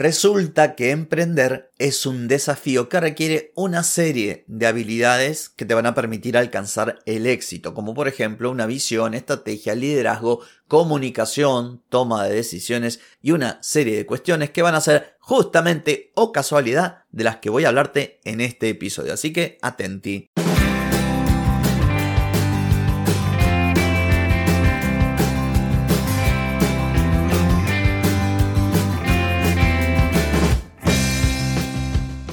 [0.00, 5.84] Resulta que emprender es un desafío que requiere una serie de habilidades que te van
[5.84, 12.34] a permitir alcanzar el éxito, como por ejemplo una visión, estrategia, liderazgo, comunicación, toma de
[12.34, 17.36] decisiones y una serie de cuestiones que van a ser justamente o casualidad de las
[17.36, 19.12] que voy a hablarte en este episodio.
[19.12, 20.30] Así que atenti.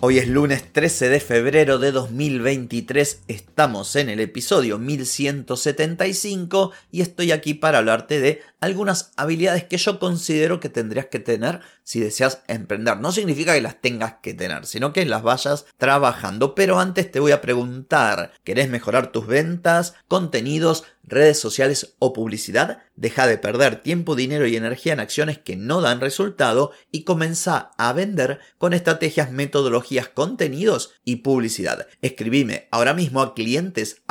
[0.00, 7.32] Hoy es lunes 13 de febrero de 2023, estamos en el episodio 1175 y estoy
[7.32, 12.44] aquí para hablarte de algunas habilidades que yo considero que tendrías que tener si deseas
[12.46, 13.00] emprender.
[13.00, 16.54] No significa que las tengas que tener, sino que las vayas trabajando.
[16.54, 22.82] Pero antes te voy a preguntar, ¿querés mejorar tus ventas, contenidos, redes sociales o publicidad?
[22.96, 27.70] Deja de perder tiempo, dinero y energía en acciones que no dan resultado y comienza
[27.78, 31.86] a vender con estrategias, metodologías, contenidos y publicidad.
[32.02, 34.02] Escribime ahora mismo a clientes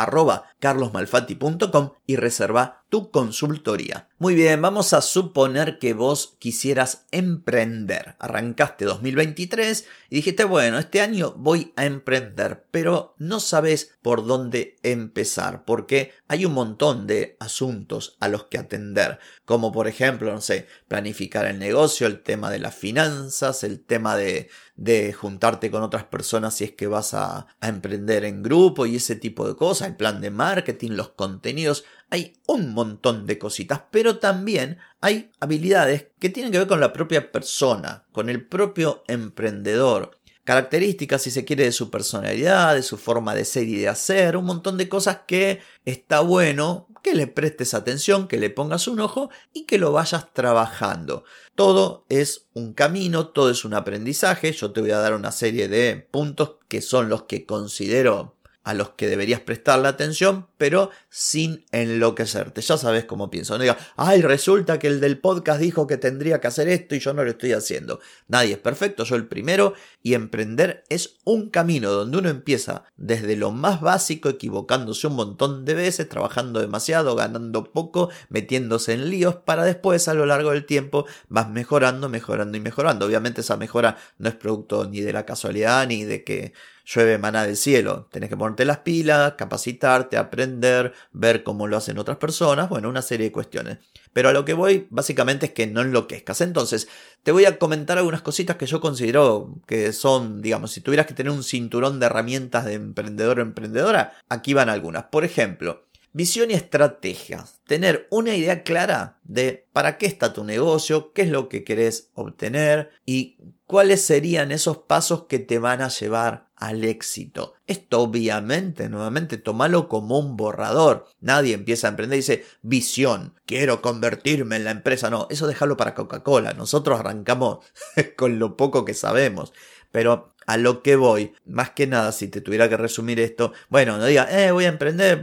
[0.60, 4.08] carlosmalfatti.com y reserva tu consultoría.
[4.18, 8.16] Muy bien, vamos a suponer que vos quisieras emprender.
[8.18, 14.78] Arrancaste 2023 y dijiste, bueno, este año voy a emprender, pero no sabes por dónde
[14.84, 20.42] empezar, porque hay un montón de asuntos a los que atender, como por ejemplo, no
[20.42, 25.84] sé, planificar el negocio, el tema de las finanzas, el tema de, de juntarte con
[25.84, 29.56] otras personas si es que vas a, a emprender en grupo y ese tipo de
[29.56, 35.32] cosas, el plan de marketing, los contenidos, hay un montón de cositas, pero también hay
[35.40, 40.18] habilidades que tienen que ver con la propia persona, con el propio emprendedor.
[40.44, 44.38] Características, si se quiere, de su personalidad, de su forma de ser y de hacer,
[44.38, 49.00] un montón de cosas que está bueno que le prestes atención, que le pongas un
[49.02, 51.26] ojo y que lo vayas trabajando.
[51.56, 54.52] Todo es un camino, todo es un aprendizaje.
[54.54, 58.37] Yo te voy a dar una serie de puntos que son los que considero
[58.68, 62.60] a los que deberías prestarle atención, pero sin enloquecerte.
[62.60, 63.54] Ya sabes cómo pienso.
[63.54, 67.00] No digas, ay, resulta que el del podcast dijo que tendría que hacer esto y
[67.00, 68.02] yo no lo estoy haciendo.
[68.28, 69.74] Nadie es perfecto, yo el primero,
[70.04, 75.64] y emprender es un camino donde uno empieza desde lo más básico, equivocándose un montón
[75.64, 80.66] de veces, trabajando demasiado, ganando poco, metiéndose en líos, para después a lo largo del
[80.66, 83.06] tiempo vas mejorando, mejorando y mejorando.
[83.06, 86.52] Obviamente esa mejora no es producto ni de la casualidad ni de que
[86.88, 88.08] llueve maná del cielo.
[88.12, 93.02] Tenés que ponerte las pilas, capacitarte, aprender, ver cómo lo hacen otras personas, bueno, una
[93.02, 93.80] serie de cuestiones.
[94.14, 96.42] Pero a lo que voy básicamente es que no enloquezcas.
[96.42, 96.88] Entonces,
[97.24, 101.14] te voy a comentar algunas cositas que yo considero que son, digamos, si tuvieras que
[101.14, 105.06] tener un cinturón de herramientas de emprendedor o emprendedora, aquí van algunas.
[105.06, 107.46] Por ejemplo, Visión y estrategia.
[107.68, 112.10] Tener una idea clara de para qué está tu negocio, qué es lo que querés
[112.16, 113.38] obtener y
[113.68, 117.54] cuáles serían esos pasos que te van a llevar al éxito.
[117.68, 121.08] Esto obviamente, nuevamente, tómalo como un borrador.
[121.22, 125.10] Nadie empieza a emprender y dice, visión, quiero convertirme en la empresa.
[125.10, 126.54] No, eso déjalo para Coca-Cola.
[126.54, 127.60] Nosotros arrancamos
[128.18, 129.54] con lo poco que sabemos.
[129.92, 133.98] Pero a lo que voy, más que nada, si te tuviera que resumir esto, bueno,
[133.98, 135.22] no diga, eh, voy a emprender,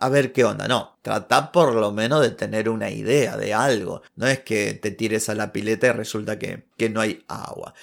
[0.00, 0.68] a ver qué onda.
[0.68, 4.02] No, trata por lo menos de tener una idea de algo.
[4.16, 7.74] No es que te tires a la pileta y resulta que, que no hay agua.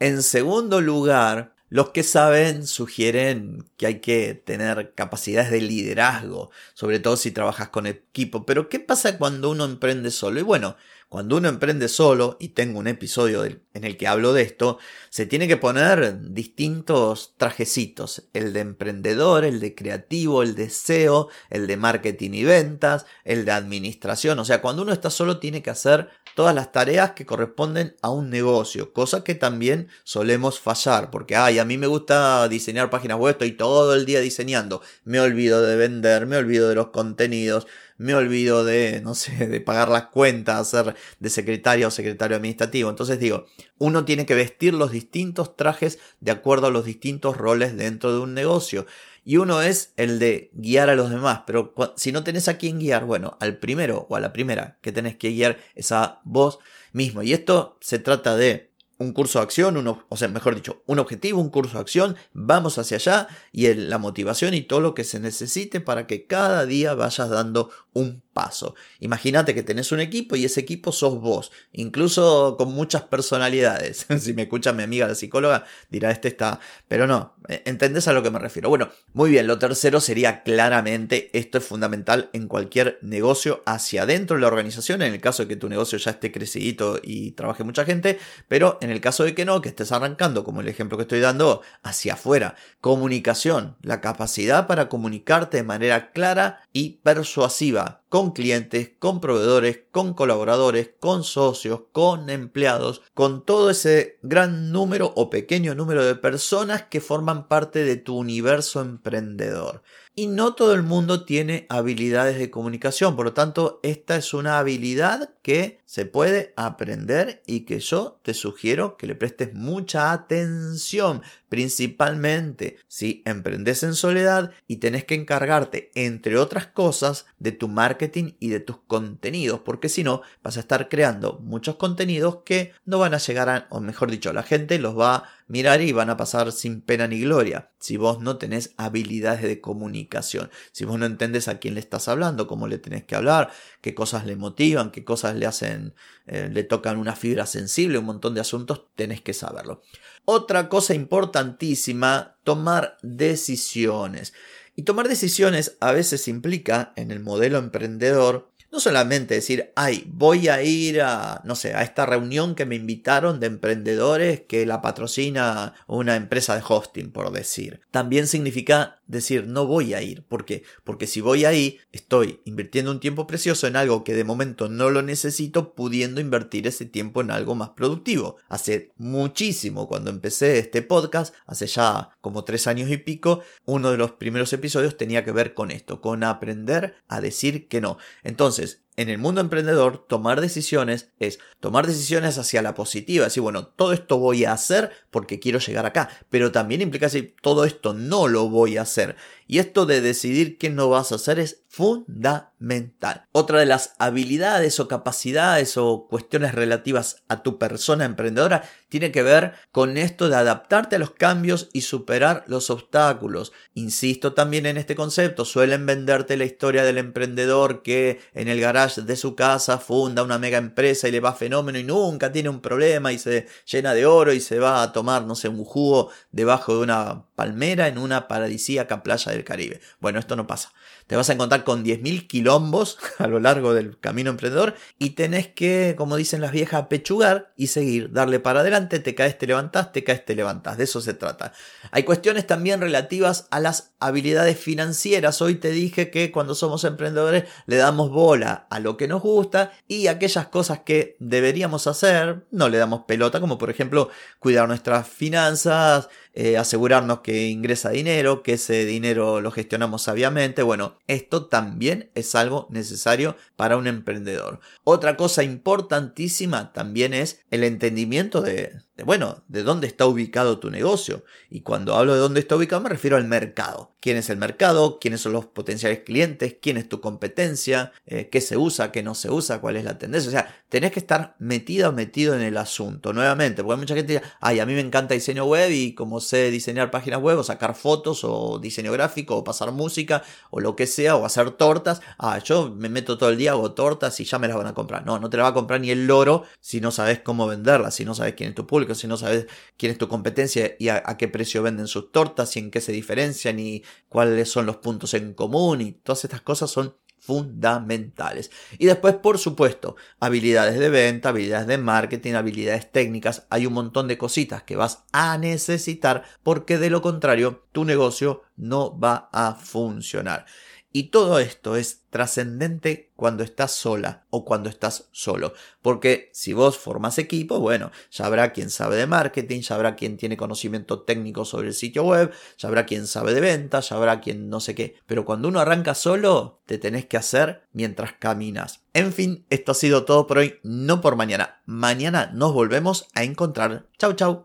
[0.00, 6.98] En segundo lugar, los que saben sugieren que hay que tener capacidades de liderazgo, sobre
[6.98, 8.44] todo si trabajas con equipo.
[8.44, 10.38] Pero ¿qué pasa cuando uno emprende solo?
[10.38, 10.76] Y bueno,
[11.12, 14.78] cuando uno emprende solo, y tengo un episodio en el que hablo de esto,
[15.10, 18.30] se tiene que poner distintos trajecitos.
[18.32, 23.44] El de emprendedor, el de creativo, el de SEO, el de marketing y ventas, el
[23.44, 24.38] de administración.
[24.38, 28.08] O sea, cuando uno está solo tiene que hacer todas las tareas que corresponden a
[28.08, 33.18] un negocio, cosa que también solemos fallar, porque, ay, a mí me gusta diseñar páginas
[33.18, 37.66] web, estoy todo el día diseñando, me olvido de vender, me olvido de los contenidos,
[38.02, 42.90] me olvido de, no sé, de pagar las cuentas, ser de secretaria o secretario administrativo.
[42.90, 43.46] Entonces digo,
[43.78, 48.20] uno tiene que vestir los distintos trajes de acuerdo a los distintos roles dentro de
[48.20, 48.86] un negocio.
[49.24, 52.80] Y uno es el de guiar a los demás, pero si no tenés a quién
[52.80, 56.58] guiar, bueno, al primero o a la primera que tenés que guiar es a vos
[56.92, 57.22] mismo.
[57.22, 58.71] Y esto se trata de
[59.02, 59.76] un curso de acción,
[60.08, 63.98] o sea, mejor dicho, un objetivo, un curso de acción, vamos hacia allá y la
[63.98, 68.74] motivación y todo lo que se necesite para que cada día vayas dando un paso.
[69.00, 74.06] Imagínate que tenés un equipo y ese equipo sos vos, incluso con muchas personalidades.
[74.18, 78.12] si me escucha mi amiga la psicóloga, dirá este está, pero no, eh, ¿entendés a
[78.12, 78.68] lo que me refiero?
[78.68, 84.36] Bueno, muy bien, lo tercero sería claramente, esto es fundamental en cualquier negocio hacia adentro
[84.36, 87.64] de la organización, en el caso de que tu negocio ya esté crecidito y trabaje
[87.64, 88.18] mucha gente,
[88.48, 91.20] pero en el caso de que no, que estés arrancando, como el ejemplo que estoy
[91.20, 98.90] dando, hacia afuera, comunicación, la capacidad para comunicarte de manera clara y persuasiva con clientes,
[98.98, 105.74] con proveedores, con colaboradores, con socios, con empleados, con todo ese gran número o pequeño
[105.74, 109.82] número de personas que forman parte de tu universo emprendedor.
[110.14, 114.58] Y no todo el mundo tiene habilidades de comunicación, por lo tanto, esta es una
[114.58, 121.22] habilidad que se puede aprender y que yo te sugiero que le prestes mucha atención,
[121.48, 128.32] principalmente si emprendes en soledad y tenés que encargarte, entre otras cosas, de tu marketing
[128.38, 132.98] y de tus contenidos, porque si no, vas a estar creando muchos contenidos que no
[132.98, 136.16] van a llegar a, o mejor dicho, la gente los va mirar y van a
[136.16, 141.04] pasar sin pena ni gloria si vos no tenés habilidades de comunicación, si vos no
[141.04, 143.50] entendés a quién le estás hablando, cómo le tenés que hablar,
[143.82, 145.94] qué cosas le motivan, qué cosas le hacen,
[146.26, 149.82] eh, le tocan una fibra sensible, un montón de asuntos, tenés que saberlo.
[150.24, 154.32] Otra cosa importantísima, tomar decisiones.
[154.74, 160.48] Y tomar decisiones a veces implica, en el modelo emprendedor, no solamente decir, ay, voy
[160.48, 164.80] a ir a, no sé, a esta reunión que me invitaron de emprendedores que la
[164.80, 167.82] patrocina una empresa de hosting, por decir.
[167.90, 170.24] También significa decir, no voy a ir.
[170.24, 170.64] ¿Por qué?
[170.82, 174.90] Porque si voy ahí, estoy invirtiendo un tiempo precioso en algo que de momento no
[174.90, 178.36] lo necesito, pudiendo invertir ese tiempo en algo más productivo.
[178.48, 183.98] Hace muchísimo, cuando empecé este podcast, hace ya como tres años y pico, uno de
[183.98, 187.98] los primeros episodios tenía que ver con esto, con aprender a decir que no.
[188.22, 193.66] Entonces, en el mundo emprendedor, tomar decisiones es tomar decisiones hacia la positiva, decir, bueno,
[193.66, 197.94] todo esto voy a hacer porque quiero llegar acá, pero también implica decir, todo esto
[197.94, 199.16] no lo voy a hacer.
[199.52, 203.26] Y esto de decidir qué no vas a hacer es fundamental.
[203.32, 209.22] Otra de las habilidades o capacidades o cuestiones relativas a tu persona emprendedora tiene que
[209.22, 213.52] ver con esto de adaptarte a los cambios y superar los obstáculos.
[213.74, 219.00] Insisto también en este concepto, suelen venderte la historia del emprendedor que en el garage
[219.02, 222.60] de su casa funda una mega empresa y le va fenómeno y nunca tiene un
[222.60, 226.10] problema y se llena de oro y se va a tomar, no sé, un jugo
[226.30, 229.80] debajo de una palmera en una paradisíaca playa del Caribe.
[230.00, 230.72] Bueno, esto no pasa.
[231.06, 235.48] Te vas a encontrar con 10.000 quilombos a lo largo del camino emprendedor y tenés
[235.48, 239.92] que, como dicen las viejas, pechugar y seguir, darle para adelante, te caes, te levantás,
[239.92, 240.78] te caes, te levantás.
[240.78, 241.52] De eso se trata.
[241.90, 245.42] Hay cuestiones también relativas a las habilidades financieras.
[245.42, 249.72] Hoy te dije que cuando somos emprendedores le damos bola a lo que nos gusta
[249.88, 255.08] y aquellas cosas que deberíamos hacer no le damos pelota, como por ejemplo cuidar nuestras
[255.08, 260.62] finanzas, eh, asegurarnos que ingresa dinero, que ese dinero lo gestionamos sabiamente.
[260.62, 264.60] Bueno, esto también es algo necesario para un emprendedor.
[264.84, 268.72] Otra cosa importantísima también es el entendimiento de,
[269.04, 271.24] bueno, de dónde está ubicado tu negocio.
[271.50, 273.94] Y cuando hablo de dónde está ubicado me refiero al mercado.
[274.00, 274.98] ¿Quién es el mercado?
[275.00, 276.56] ¿Quiénes son los potenciales clientes?
[276.60, 277.92] ¿Quién es tu competencia?
[278.06, 278.90] Eh, ¿Qué se usa?
[278.90, 279.60] ¿Qué no se usa?
[279.60, 280.28] ¿Cuál es la tendencia?
[280.28, 283.12] O sea, tenés que estar metido o metido en el asunto.
[283.12, 286.50] Nuevamente, porque mucha gente dice, ay, a mí me encanta diseño web y como sé
[286.50, 290.86] diseñar páginas web o sacar fotos o diseño gráfico o pasar música o lo que
[290.86, 294.38] sea o hacer tortas, ah, yo me meto todo el día, hago tortas y ya
[294.38, 295.04] me las van a comprar.
[295.04, 297.94] No, no te la va a comprar ni el loro si no sabes cómo venderlas,
[297.94, 300.88] si no sabes quién es tu público si no sabes quién es tu competencia y
[300.88, 304.76] a, qué precio venden sus tortas y en qué se diferencian y cuáles son los
[304.76, 308.50] puntos en común y todas estas cosas son fundamentales.
[308.78, 313.46] Y después, por supuesto, habilidades de venta, habilidades de marketing, habilidades técnicas.
[313.48, 318.42] Hay un montón de cositas que vas a necesitar porque de lo contrario tu negocio
[318.56, 320.46] no va a funcionar.
[320.92, 325.54] Y todo esto es trascendente cuando estás sola o cuando estás solo.
[325.80, 330.18] Porque si vos formas equipo, bueno, ya habrá quien sabe de marketing, ya habrá quien
[330.18, 334.20] tiene conocimiento técnico sobre el sitio web, ya habrá quien sabe de ventas, ya habrá
[334.20, 334.96] quien no sé qué.
[335.06, 338.82] Pero cuando uno arranca solo, te tenés que hacer mientras caminas.
[338.92, 341.62] En fin, esto ha sido todo por hoy, no por mañana.
[341.64, 343.86] Mañana nos volvemos a encontrar.
[343.98, 344.44] Chau, chau.